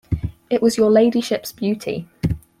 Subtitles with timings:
[0.49, 2.07] It was your Ladyship's beauty.